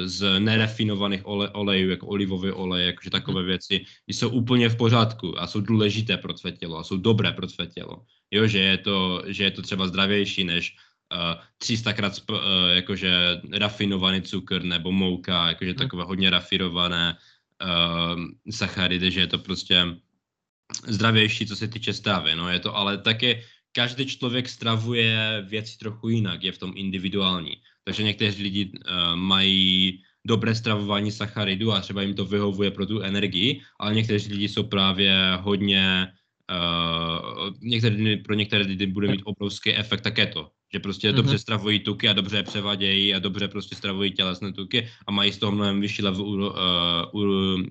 [0.06, 5.48] z nerefinovaných ole, olejů, jako olivový olej, jakože takové věci, jsou úplně v pořádku a
[5.48, 8.06] jsou důležité pro tvé tělo a jsou dobré pro tvé tělo.
[8.32, 10.76] Jo, že je to, že je to třeba zdravější než
[11.14, 12.38] uh, 300 krát sp, uh,
[12.74, 17.18] jakože rafinovaný cukr nebo mouka, jakože takové hodně rafinované
[17.62, 19.86] uh, sacharidy, že je to prostě
[20.88, 22.36] zdravější, co se týče stravy.
[22.36, 27.62] No je to ale také každý člověk stravuje věci trochu jinak, je v tom individuální.
[27.84, 33.02] Takže někteří lidi uh, mají dobré stravování sacharidů a třeba jim to vyhovuje pro tu
[33.02, 36.08] energii, ale někteří lidi jsou právě hodně,
[36.52, 41.16] uh, některé, pro některé lidi bude mít obrovský efekt také to, že prostě mm-hmm.
[41.16, 45.32] dobře stravují tuky a dobře je převadějí a dobře prostě stravují tělesné tuky a mají
[45.32, 47.62] z toho mnohem vyšší level, uh, uh,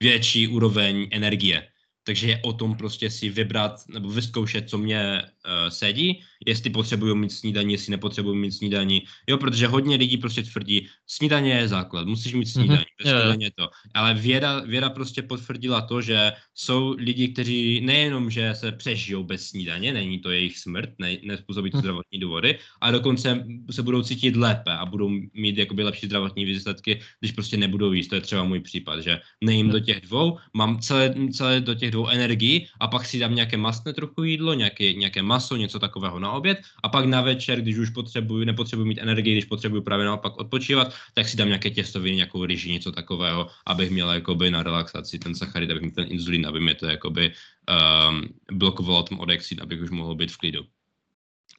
[0.00, 1.68] větší úroveň energie.
[2.06, 7.16] Takže je o tom prostě si vybrat nebo vyzkoušet, co mě uh, sedí jestli potřebují
[7.16, 9.02] mít snídaní, jestli nepotřebují mít snídaní.
[9.26, 13.20] Jo, protože hodně lidí prostě tvrdí, snídaně je základ, musíš mít snídaní, mm-hmm.
[13.20, 13.68] snídaně to.
[13.94, 19.48] Ale věda, věda prostě potvrdila to, že jsou lidi, kteří nejenom, že se přežijou bez
[19.48, 21.82] snídaně, není to jejich smrt, ne, nespůsobí to mhm.
[21.82, 27.00] zdravotní důvody, ale dokonce se budou cítit lépe a budou mít jakoby lepší zdravotní výsledky,
[27.20, 28.08] když prostě nebudou jíst.
[28.08, 31.90] To je třeba můj případ, že nejím do těch dvou, mám celé, celé do těch
[31.90, 36.18] dvou energií a pak si dám nějaké masné trochu jídlo, nějaké, nějaké maso, něco takového
[36.26, 40.06] na oběd a pak na večer, když už potřebuju, nepotřebuji mít energii, když potřebuju právě
[40.06, 44.62] naopak odpočívat, tak si dám nějaké těstoviny, nějakou ryži, něco takového, abych měl jakoby na
[44.62, 49.62] relaxaci ten sacharid, abych měl ten inzulin, aby mě to jakoby um, blokovalo tom odexin,
[49.62, 50.62] abych už mohl být v klidu.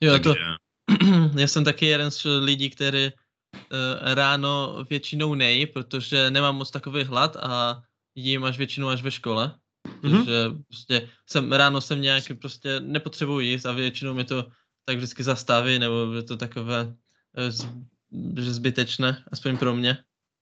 [0.01, 0.33] Jo, Takže...
[0.33, 0.35] to,
[1.39, 7.03] já jsem taky jeden z lidí, který uh, ráno většinou nejí, protože nemám moc takový
[7.03, 7.81] hlad a
[8.15, 9.55] jím až většinou až ve škole.
[9.87, 10.17] Mm-hmm.
[10.17, 14.47] Takže prostě jsem, ráno jsem nějaký prostě nepotřebuji jíst a většinou mi to
[14.85, 16.93] tak vždycky zastaví, nebo je to takové
[17.37, 17.67] eh, z,
[18.39, 19.97] že zbytečné, aspoň pro mě.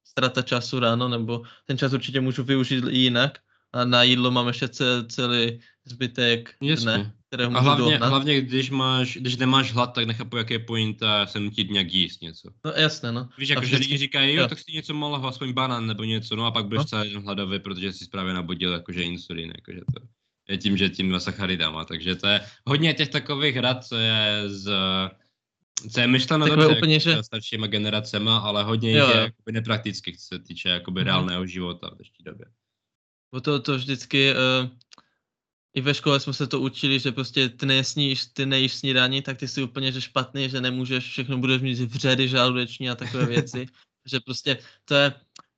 [0.05, 3.39] Strata času ráno, nebo ten čas určitě můžu využít jinak
[3.73, 4.69] a na jídlo mám ještě
[5.09, 7.11] celý zbytek Jasně.
[7.35, 8.09] Kterého můžu a hlavně, dohnat.
[8.09, 12.21] hlavně když, máš, když nemáš hlad, tak nechápu, jaké je pointa se nutit nějak jíst
[12.21, 12.49] něco.
[12.65, 13.29] No jasně, no.
[13.37, 13.83] Víš, jako, vždycky...
[13.83, 16.51] že lidi říkají, jo, jo, tak si něco malého, aspoň banán nebo něco, no a
[16.51, 16.85] pak budeš no.
[16.85, 20.01] celý den hladový, protože jsi právě nabodil jakože insulin, jakože to
[20.49, 24.71] je tím, že tím sacharidama, takže to je hodně těch takových rad, co je z
[25.91, 27.23] co je myšleno dobře úplně, že...
[27.23, 29.09] staršíma generacema, ale hodně jo.
[29.09, 31.05] je jakoby nepraktických, co se týče jakoby mm.
[31.05, 32.45] reálného života v dnešní době.
[33.31, 34.69] Bo to, to vždycky, uh,
[35.75, 39.37] i ve škole jsme se to učili, že prostě ty nesníš, ty nejíš snídaní, tak
[39.37, 43.65] ty jsi úplně že špatný, že nemůžeš, všechno budeš mít vředy žaludeční a takové věci.
[44.05, 45.13] že prostě to je,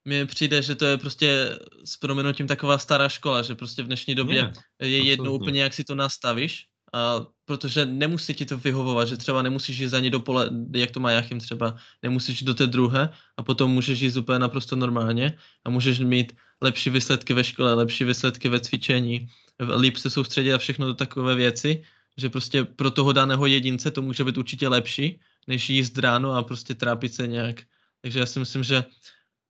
[0.06, 4.16] mi přijde, že to je prostě s proměnutím taková stará škola, že prostě v dnešní
[4.16, 9.08] době je, je jedno úplně, jak si to nastavíš, a protože nemusí ti to vyhovovat,
[9.08, 12.48] že třeba nemusíš jít za ní do pole, jak to má Jachim třeba, nemusíš jít
[12.48, 17.34] do té druhé a potom můžeš jít úplně naprosto normálně a můžeš mít lepší výsledky
[17.34, 19.28] ve škole, lepší výsledky ve cvičení,
[19.60, 21.84] líp se soustředit a všechno do takové věci,
[22.18, 26.44] že prostě pro toho daného jedince to může být určitě lepší, než jíst ráno a
[26.44, 27.62] prostě trápit se nějak.
[28.02, 28.84] Takže já si myslím, že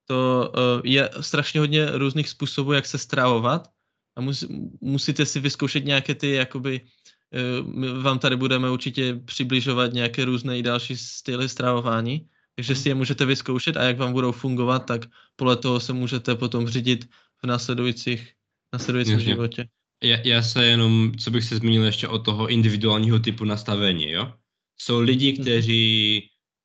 [0.06, 3.72] to uh, je strašně hodně různých způsobů, jak se stravovat
[4.16, 4.46] a mus,
[4.82, 10.60] musíte si vyzkoušet nějaké ty, jakoby, uh, my vám tady budeme určitě přibližovat nějaké různé
[10.60, 15.02] i další styly stravování, takže si je můžete vyzkoušet a jak vám budou fungovat, tak
[15.36, 17.10] podle toho se můžete potom řídit
[17.44, 18.34] v následujících,
[18.74, 19.26] následujícím Jasně.
[19.26, 19.68] životě.
[20.04, 24.34] Já, já se jenom, co bych se zmínil ještě o toho individuálního typu nastavení, jo?
[24.78, 25.42] Jsou lidi, mhm.
[25.42, 26.22] kteří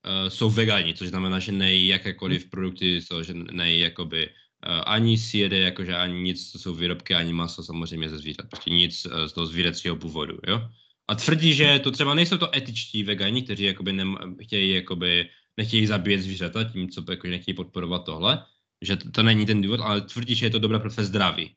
[0.06, 5.18] uh, jsou vegani, což znamená, že nejí jakékoliv produkty, jsou, že nejí jakoby uh, ani
[5.18, 9.24] sjede, jakože ani nic, co jsou výrobky, ani maso samozřejmě ze zvířat, prostě nic uh,
[9.24, 10.68] z toho zvířecího původu, jo?
[11.08, 15.86] A tvrdí, že to třeba nejsou to etičtí vegani, kteří jakoby nem, chtějí jakoby nechtějí
[15.86, 18.44] zabíjet zvířata, tím, co jako nechtějí podporovat tohle,
[18.82, 21.54] že to, to není ten důvod, ale tvrdí, že je to dobré pro své zdraví.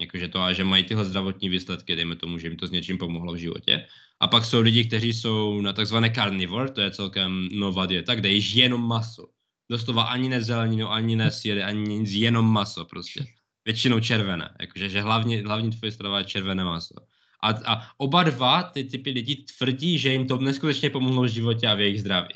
[0.00, 2.98] Jakože to a že mají tyhle zdravotní výsledky, dejme tomu, že jim to s něčím
[2.98, 3.86] pomohlo v životě.
[4.20, 8.28] A pak jsou lidi, kteří jsou na takzvané carnivore, to je celkem nová dieta, kde
[8.28, 9.28] jíš jenom maso.
[9.70, 13.26] Doslova ani ne zeleninu, ani ne síry, ani nic, jenom maso prostě.
[13.64, 16.94] Většinou červené, jakože že hlavně, hlavní tvoje strava je červené maso.
[17.42, 21.66] A, a oba dva ty typy lidí tvrdí, že jim to neskutečně pomohlo v životě
[21.66, 22.34] a v jejich zdraví.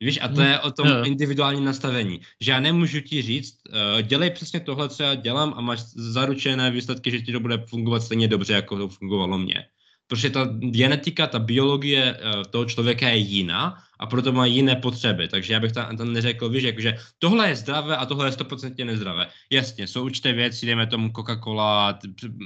[0.00, 2.20] Víš, a to je o tom individuálním nastavení.
[2.40, 6.70] Že já nemůžu ti říct, uh, dělej přesně tohle, co já dělám a máš zaručené
[6.70, 9.66] výsledky, že ti to bude fungovat stejně dobře, jako to fungovalo mně
[10.10, 15.28] protože ta genetika, ta biologie uh, toho člověka je jiná a proto má jiné potřeby.
[15.28, 18.84] Takže já bych tam, tam neřekl, víš, že tohle je zdravé a tohle je stoprocentně
[18.84, 19.26] nezdravé.
[19.52, 21.98] Jasně, jsou určité věci, jdeme tomu Coca-Cola,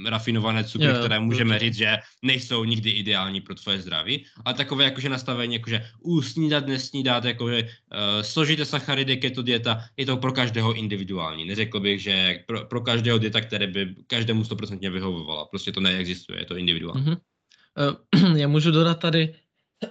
[0.05, 4.83] rafinované cukry, yeah, které můžeme říct, že nejsou nikdy ideální pro tvoje zdraví, a takové
[4.83, 7.69] jakože nastavení, jakože usnídat, nesnídat, jakože uh,
[8.21, 11.45] složité sacharidy, keto dieta, je to pro každého individuální.
[11.45, 15.45] Neřekl bych, že pro, pro každého dieta, které by každému stoprocentně vyhovovala.
[15.45, 17.05] Prostě to neexistuje, je to individuální.
[17.05, 17.17] Mm-hmm.
[17.75, 19.35] Uh, já můžu dodat tady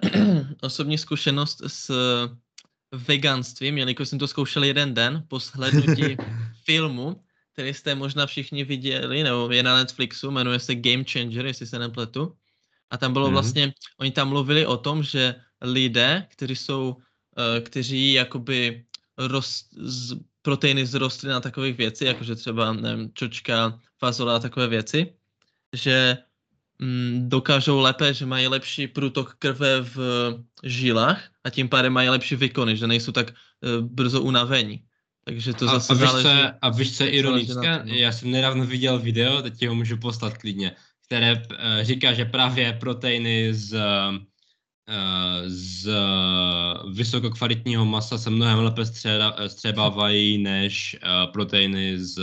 [0.61, 1.91] osobní zkušenost s
[2.93, 6.17] veganstvím, jelikož jsem to zkoušel jeden den po shlednutí
[6.65, 11.67] filmu, který jste možná všichni viděli, nebo je na Netflixu, jmenuje se Game Changer, jestli
[11.67, 12.37] se nepletu.
[12.91, 13.33] A tam bylo mm-hmm.
[13.33, 18.85] vlastně, oni tam mluvili o tom, že lidé, kteří jsou, uh, kteří jakoby
[19.19, 24.69] roz, z, proteiny z rostlin a takových věcí, jakože třeba nevím, čočka, fazola a takové
[24.69, 25.15] věci,
[25.73, 26.34] že Mm,
[27.19, 29.99] dokážou lépe, že mají lepší průtok krve v
[30.63, 34.85] žilách a tím pádem mají lepší výkony, že nejsou tak uh, brzo unavení.
[35.25, 37.83] Takže to a, zase a víš, záleží, co, a víš, co je ironické?
[37.85, 37.95] No.
[37.95, 40.73] Já jsem nedávno viděl video, teď ti ho můžu poslat klidně,
[41.07, 41.43] které uh,
[41.83, 43.81] říká, že právě proteiny z,
[45.47, 45.91] z
[46.93, 48.83] vysokokvalitního masa se mnohem lépe
[49.47, 50.97] střebávají než
[51.33, 52.21] proteiny z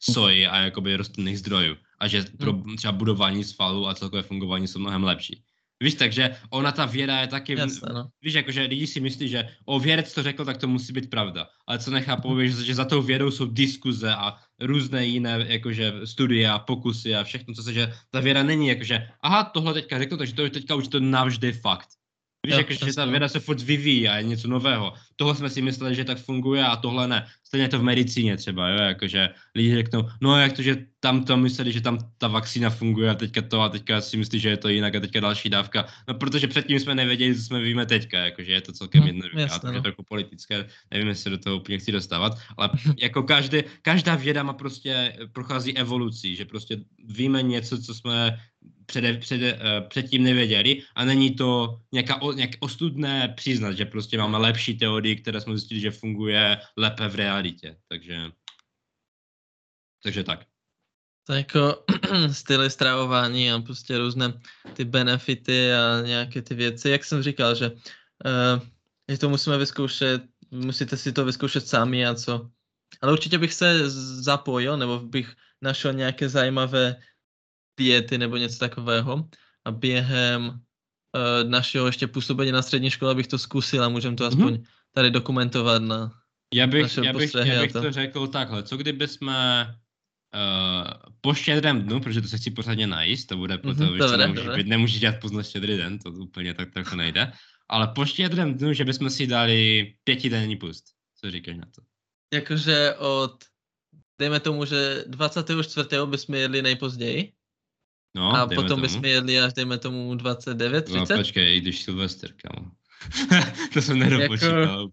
[0.00, 1.76] soji a jakoby rostlinných zdrojů.
[2.00, 2.76] A že pro hmm.
[2.76, 5.42] třeba budování svalů a celkové fungování jsou mnohem lepší.
[5.80, 8.08] Víš, takže ona ta věda je taky, Jasne, no.
[8.22, 11.46] víš, jakože lidi si myslí, že o vědec to řekl, tak to musí být pravda.
[11.66, 16.50] Ale co nechápou, víš, že za tou vědou jsou diskuze a různé jiné jakože studie
[16.50, 20.16] a pokusy a všechno, co se, že ta věda není jakože, aha, tohle teďka řekl,
[20.16, 21.88] takže to je teďka už to navždy fakt.
[22.44, 24.92] Víš, jako, že ta věda se furt vyvíjí a je něco nového.
[25.16, 27.26] Tohle jsme si mysleli, že tak funguje a tohle ne.
[27.44, 31.36] Stejně to v medicíně třeba, jo, jakože lidi řeknou, no jak to, že tam to
[31.36, 34.56] mysleli, že tam ta vakcína funguje a teďka to a teďka si myslí, že je
[34.56, 35.86] to jinak a teďka další dávka.
[36.08, 39.44] No protože předtím jsme nevěděli, co jsme víme teďka, jakože je to celkem hmm, jednoduché
[39.44, 39.82] a to je no.
[39.82, 44.42] trochu politické, nevím, jestli se do toho úplně chci dostávat, ale jako každý, každá věda
[44.42, 48.38] má prostě, prochází evolucí, že prostě víme něco, co jsme
[48.86, 54.38] před, před, uh, předtím nevěděli a není to nějaká, nějak ostudné přiznat, že prostě máme
[54.38, 57.76] lepší teorii, které jsme zjistili, že funguje lépe v realitě.
[57.88, 58.16] Takže,
[60.02, 60.46] takže tak.
[61.26, 61.84] To jako
[62.32, 64.32] styly stravování a prostě různé
[64.72, 68.60] ty benefity a nějaké ty věci, jak jsem říkal, že, uh,
[69.08, 72.50] že to musíme vyzkoušet, musíte si to vyzkoušet sami a co.
[73.00, 73.90] Ale určitě bych se
[74.22, 76.96] zapojil, nebo bych našel nějaké zajímavé
[77.78, 79.28] diety nebo něco takového
[79.64, 84.24] a během uh, našeho ještě působení na střední škole bych to zkusil a můžeme to
[84.24, 84.32] mhm.
[84.32, 84.64] aspoň mm-hmm.
[84.94, 86.10] tady dokumentovat na
[86.54, 87.82] já bych, já bych, já bych to.
[87.82, 89.66] to řekl takhle, co kdyby jsme
[90.34, 94.16] uh, po štědrém dnu, protože to se chci pořádně najíst, to bude proto, mm-hmm, dobré,
[94.16, 94.64] nemůžeš, dobré.
[94.64, 97.32] nemůžeš dělat pozdě štědrý den, to úplně tak trochu nejde,
[97.68, 100.84] ale po štědrém dnu, že bychom si dali pětidenní pust.
[101.20, 101.82] Co říkáš na to?
[102.34, 103.44] Jakože od,
[104.18, 105.88] dejme tomu, že 24.
[106.06, 107.32] bychom jedli nejpozději,
[108.16, 108.82] No, a potom tomu.
[108.82, 110.98] bychom jedli až, dejme tomu, 29, 30?
[110.98, 112.70] No, počkej, když Silvestr, kámo.
[113.72, 114.90] to jsem nedopočítal jako, Uh,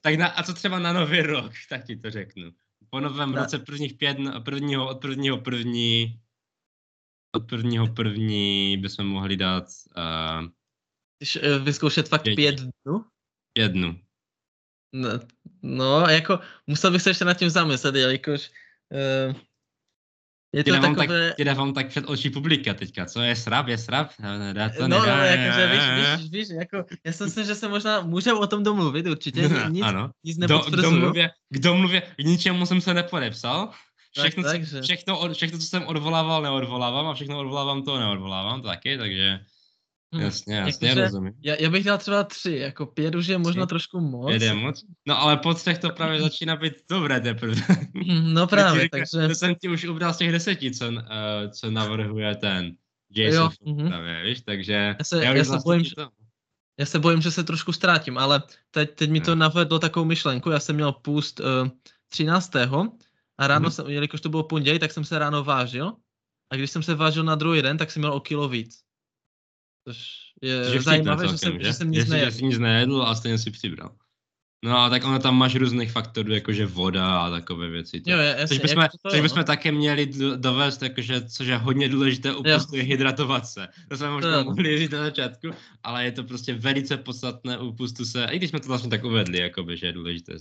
[0.00, 2.50] tak na, a co třeba na nový rok, tak ti to řeknu.
[2.90, 3.42] Po novém na...
[3.42, 6.20] roce prvních pět, prvního, od prvního první,
[7.36, 9.64] od prvního první bychom mohli dát...
[9.96, 10.48] Uh,
[11.18, 13.04] Když uh, vyzkoušet fakt pět, pět dnů?
[13.52, 14.00] Pět dnů.
[14.94, 15.08] No,
[15.62, 18.50] no, jako musel bych se ještě nad tím zamyslet, jelikož
[19.28, 19.36] uh,
[20.52, 21.34] je to takové...
[21.36, 24.10] tak, dávám tak před oči publika teďka, co je srap, je srap,
[24.52, 28.00] dá to, no, nedá, jakože víš, víš, víš, jako, já jsem si, že se možná
[28.00, 30.10] můžeme o tom domluvit určitě, nic, ano.
[30.24, 31.12] nic nepotvrzuju.
[31.50, 33.70] K domluvě, k ničemu jsem se nepodepsal,
[34.18, 34.82] všechno, tak, takže.
[34.82, 39.40] všechno, všechno, co jsem odvolával, neodvolávám a všechno odvolávám, to neodvolávám taky, takže
[40.14, 40.22] Hmm.
[40.22, 41.32] Jasně, jasně, jako, rozumím.
[41.42, 43.68] Já, já bych dal třeba tři, jako pět už je možná tři?
[43.68, 44.30] trošku moc.
[44.30, 44.84] Pět je moc?
[45.06, 47.54] No ale po třech to právě začíná být dobré teprve.
[48.06, 49.28] Hmm, no právě, říkal, takže...
[49.28, 51.00] To jsem ti už ubral z těch deseti, co, uh,
[51.60, 52.72] co navrhuje ten
[53.10, 54.94] Jason, jo, právě, víš, takže...
[54.98, 55.94] Já se, já, já se bojím, že,
[56.78, 59.40] já se bojím, že se trošku ztrátím, ale teď, teď mi to no.
[59.40, 61.68] navedlo takovou myšlenku, já jsem měl půst uh,
[62.08, 62.56] 13.
[62.56, 63.72] a ráno, uh-huh.
[63.72, 65.92] jsem, jelikož to bylo pondělí, tak jsem se ráno vážil
[66.50, 68.87] a když jsem se vážil na druhý den, tak jsem měl o kilo víc.
[69.88, 71.64] Což je Což zajímavé, že, jsem, že?
[71.64, 72.30] že jsem nic nejedl.
[72.30, 73.96] Že jsi nic nejedl a stejně si přibral.
[74.64, 78.02] No a tak ono tam máš různých faktorů, jakože voda a takové věci.
[78.06, 79.44] Jo, jasně, což bychom, to, což bychom no?
[79.44, 83.68] také měli dovést, jakože, což je hodně důležité u pustu, je hydratovat se.
[83.88, 85.50] To jsme možná to mohli říct na začátku,
[85.82, 89.04] ale je to prostě velice podstatné u pustu se, i když jsme to vlastně tak
[89.04, 90.32] uvedli, jakoby, že je důležité.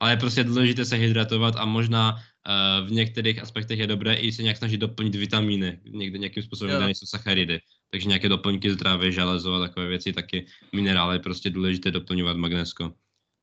[0.00, 4.32] Ale je prostě důležité se hydratovat a možná uh, v některých aspektech je dobré i
[4.32, 9.12] se nějak snažit doplnit vitamíny, někde nějakým způsobem, kde nejsou sacharidy takže nějaké doplňky zdravě,
[9.12, 12.92] železo a takové věci, taky minerály, prostě důležité doplňovat magnesko.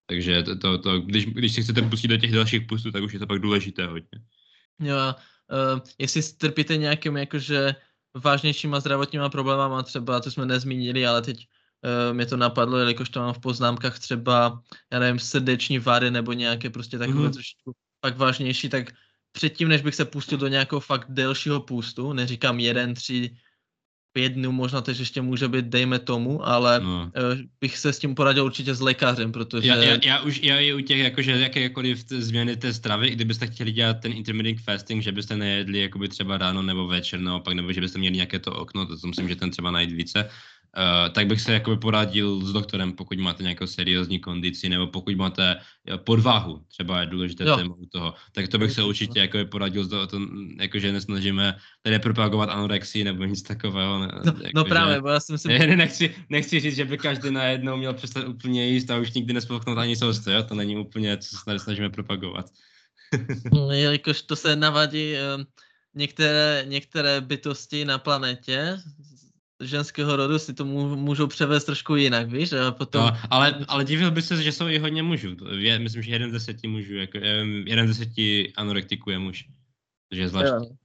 [0.07, 3.13] Takže to, to, to když, když si chcete pustit do těch dalších pustů, tak už
[3.13, 4.19] je to pak důležité hodně.
[4.79, 4.95] Jo,
[5.75, 7.75] uh, jestli strpíte nějakým jakože
[8.23, 13.19] vážnějšíma zdravotníma problémama, třeba, co jsme nezmínili, ale teď uh, mě to napadlo, jelikož to
[13.19, 17.33] mám v poznámkách třeba, já nevím, srdeční vady nebo nějaké prostě takové mm-hmm.
[17.33, 18.91] trošičku pak vážnější, tak
[19.31, 23.35] předtím, než bych se pustil do nějakého fakt delšího pustu, neříkám jeden, tři,
[24.17, 27.11] pět dnů, možná teď ještě může být, dejme tomu, ale no.
[27.13, 29.67] uh, bych se s tím poradil určitě s lékařem, protože...
[29.67, 33.71] Já, já, já už já i u těch jakože jakékoliv změny té stravy, kdybyste chtěli
[33.71, 37.81] dělat ten intermittent fasting, že byste nejedli jakoby třeba ráno nebo večer, naopak, nebo že
[37.81, 40.29] byste měli nějaké to okno, to myslím, že ten třeba najít více,
[40.77, 45.15] Uh, tak bych se jakoby poradil s doktorem, pokud máte nějakou seriózní kondici, nebo pokud
[45.15, 47.57] máte eh, podváhu, třeba je důležité jo.
[47.57, 50.19] téma u toho, tak to bych se určitě jakoby poradil, s to,
[50.59, 53.99] jakože nesnažíme tady propagovat anorexii nebo nic takového.
[53.99, 55.47] Ne, no, jako, no právě, že, bo já jsem si...
[55.47, 59.33] Ne, nechci, nechci říct, že by každý najednou měl přestat úplně jíst a už nikdy
[59.33, 60.43] nespolknout ani sousto, jo?
[60.43, 62.45] to není úplně, co se snažíme propagovat.
[63.53, 65.43] No, jelikož to se navadí uh,
[65.95, 68.77] některé, některé bytosti na planetě
[69.63, 72.53] ženského rodu si to mů- můžou převést trošku jinak, víš?
[72.53, 73.01] A potom...
[73.05, 75.35] No, ale, ale divil by se, že jsou i hodně mužů.
[75.57, 77.17] Je, myslím, že jeden z deseti mužů, jako,
[77.65, 79.45] jeden z deseti anorektiků je muž.
[80.09, 80.67] Takže je zvláštní.
[80.67, 80.75] Jo.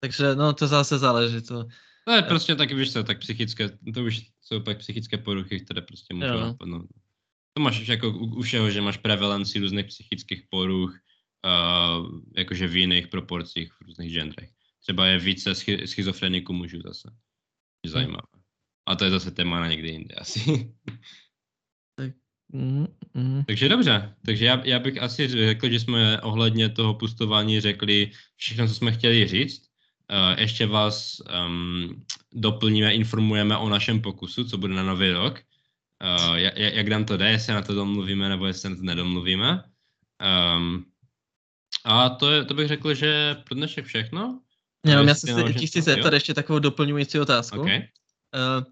[0.00, 1.42] Takže no to zase záleží.
[1.42, 1.66] To,
[2.04, 5.80] To je prostě taky, víš co, tak psychické, to už jsou pak psychické poruchy, které
[5.82, 6.40] prostě můžou Jo.
[6.40, 6.86] napadnout.
[7.52, 12.66] To máš už jako u, u všeho, že máš prevalenci různých psychických poruch, uh, jakože
[12.66, 14.50] v jiných proporcích v různých genrech.
[14.82, 17.10] Třeba je více schi- schizofreniků mužů zase.
[17.88, 18.28] Je zajímavé.
[18.86, 20.72] A to je zase téma na někdy jinde asi.
[22.52, 23.44] mm, mm.
[23.44, 28.68] Takže dobře, takže já, já bych asi řekl, že jsme ohledně toho pustování řekli všechno,
[28.68, 29.68] co jsme chtěli říct.
[30.12, 35.40] Uh, ještě vás um, doplníme, informujeme o našem pokusu, co bude na nový rok.
[36.04, 39.64] Uh, jak, jak nám to jde, jestli na to domluvíme, nebo jestli na to nedomluvíme.
[40.56, 40.84] Um,
[41.84, 44.40] a to, je, to bych řekl, že pro dnešek všechno.
[44.86, 45.26] Jenom já se
[45.58, 45.82] ti chci jo?
[45.82, 47.60] zeptat ještě takovou doplňující otázku.
[47.60, 47.66] OK.
[47.66, 48.64] Uh,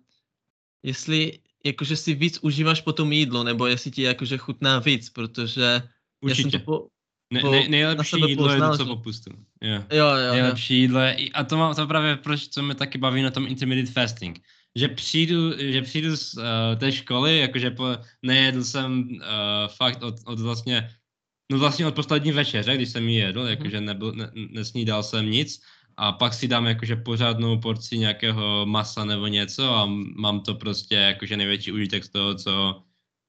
[0.82, 5.80] jestli jakože si víc užíváš potom jídlo, nebo jestli ti jakože chutná víc, protože já
[5.80, 5.90] jsem
[6.20, 6.58] Určitě.
[6.58, 6.86] to po...
[7.32, 9.30] Ne, ne, nejlepší jídlo je to, poznal, co že- popustu.
[9.62, 9.74] Jo.
[9.92, 10.32] Jo, jo, jo.
[10.32, 13.46] nejlepší jídlo je, a to, má, to právě proč, co mě taky baví na tom
[13.46, 14.40] intermittent fasting,
[14.76, 16.42] že přijdu, že přijdu z uh,
[16.76, 19.18] té školy, jakože po, nejedl jsem uh,
[19.68, 20.90] fakt od, od vlastně,
[21.52, 25.60] no vlastně od poslední večeře, když jsem ji jedl, jakože nebyl, ne, nesnídal jsem nic
[25.96, 29.86] a pak si dám jakože pořádnou porci nějakého masa nebo něco a
[30.16, 32.82] mám to prostě jakože největší užitek z toho, co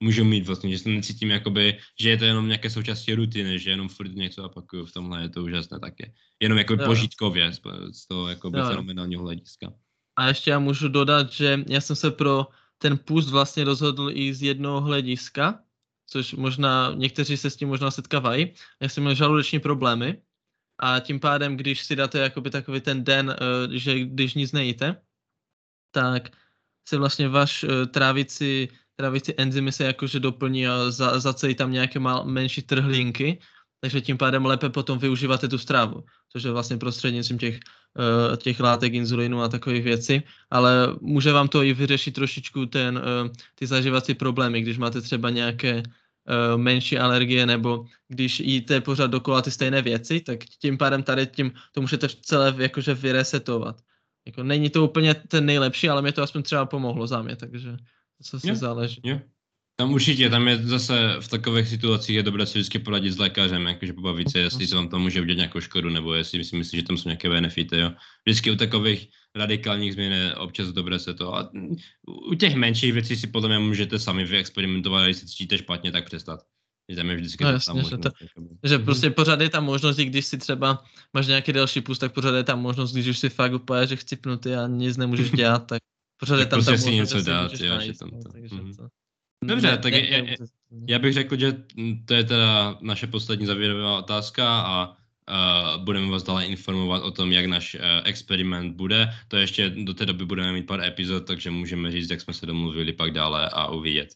[0.03, 3.70] můžu mít vlastně, že se necítím jakoby, že je to jenom nějaké součástí rutiny, že
[3.70, 6.13] jenom furt něco opakuju, v tomhle je to úžasné taky.
[6.39, 7.51] Jenom jako požitkově
[7.91, 9.74] z, toho jakoby fenomenálního hlediska.
[10.15, 12.47] A ještě já můžu dodat, že já jsem se pro
[12.78, 15.59] ten půst vlastně rozhodl i z jednoho hlediska,
[16.09, 18.53] což možná někteří se s tím možná setkávají.
[18.82, 20.18] Já jsem měl žaludeční problémy
[20.80, 25.01] a tím pádem, když si dáte jakoby takový ten den, eh, že když nic nejíte,
[25.91, 26.30] tak
[26.88, 31.99] se vlastně váš eh, trávicí, trávicí enzymy se jakože doplní a za, zacejí tam nějaké
[31.99, 33.39] mal, menší trhlinky,
[33.82, 37.59] takže tím pádem lépe potom využíváte tu strávu, což je vlastně prostřednictvím těch,
[37.97, 43.01] eh, těch látek inzulinu a takových věcí, ale může vám to i vyřešit trošičku ten,
[43.55, 45.84] ty zažívací problémy, když máte třeba nějaké
[46.55, 51.51] menší alergie, nebo když jíte pořád dokola ty stejné věci, tak tím pádem tady tím
[51.71, 53.82] to můžete celé jakože vyresetovat.
[54.28, 57.78] Jako není to úplně ten nejlepší, ale mě to aspoň třeba pomohlo za mě, takže
[58.32, 58.55] to se Jo.
[58.55, 59.01] záleží.
[59.03, 59.19] Jo.
[59.80, 63.67] Tam určitě, tam je zase v takových situacích je dobré si vždycky poradit s lékařem,
[63.67, 66.80] jakože pobavit se, jestli se vám to může udělat nějakou škodu, nebo jestli si myslí,
[66.80, 67.91] že tam jsou nějaké benefity, jo.
[68.25, 71.35] Vždycky u takových radikálních změn je občas dobré se to.
[71.35, 71.49] A
[72.31, 75.91] u těch menších věcí si podle mě můžete sami vyexperimentovat, a když se cítíte špatně,
[75.91, 76.39] tak přestat.
[76.89, 78.47] Že tam je vždycky No jasně, že to- jakoby.
[78.63, 78.85] Že Mhm.
[78.85, 80.83] prostě pořád je tam možnost, i když si třeba
[81.13, 83.95] máš nějaký další pust, tak pořád je tam možnost, když už si fakt úplně, že
[83.95, 85.81] chcipnutý a nic nemůžeš dělat, tak
[86.19, 88.23] pořád je tam prostě ta si možnost, něco že dát, jo, že najít, tam no,
[88.23, 88.73] to- takže mhm.
[88.75, 88.88] to-
[89.45, 90.35] Dobře, tak je-
[90.88, 91.53] Já bych řekl, že
[92.05, 94.95] to je teda naše poslední závěrová otázka a
[95.30, 99.13] uh, budeme vás dále informovat o tom, jak náš uh, experiment bude.
[99.28, 102.45] To ještě do té doby budeme mít pár epizod, takže můžeme říct, jak jsme se
[102.45, 104.09] domluvili pak dále a uvidět.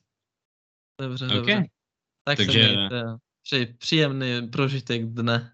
[1.01, 1.33] Dobře, OK.
[1.33, 1.63] dobře.
[2.23, 3.03] Tak Takže- se mějte.
[3.43, 5.53] Přeji příjemný prožitek dne.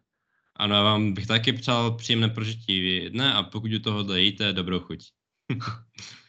[0.56, 4.80] Ano, já vám bych taky přál příjemné prožití dne a pokud u toho jíte, dobrou
[4.80, 5.04] chuť.